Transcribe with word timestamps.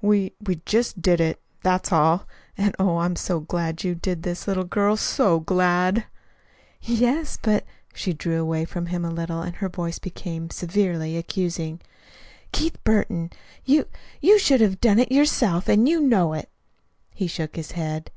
We 0.00 0.32
we 0.40 0.62
just 0.64 1.02
did 1.02 1.20
it. 1.20 1.42
That's 1.62 1.92
all. 1.92 2.26
And, 2.56 2.74
oh, 2.78 2.96
I'm 2.96 3.16
so 3.16 3.40
glad 3.40 3.84
you 3.84 3.94
did 3.94 4.22
this, 4.22 4.48
little 4.48 4.64
girl, 4.64 4.96
so 4.96 5.40
glad!" 5.40 6.06
"Yes, 6.80 7.36
but" 7.36 7.66
She 7.94 8.14
drew 8.14 8.40
away 8.40 8.64
from 8.64 8.86
him 8.86 9.04
a 9.04 9.10
little, 9.10 9.42
and 9.42 9.56
her 9.56 9.68
voice 9.68 9.98
became 9.98 10.48
severely 10.48 11.18
accusing. 11.18 11.82
"Keith 12.50 12.82
Burton, 12.84 13.28
you 13.66 13.84
you 14.22 14.38
should 14.38 14.62
have 14.62 14.80
done 14.80 14.98
it 14.98 15.12
yourself, 15.12 15.68
and 15.68 15.86
you 15.86 16.00
know 16.00 16.32
it." 16.32 16.48
He 17.14 17.26
shook 17.26 17.56
his 17.56 17.72
head. 17.72 18.10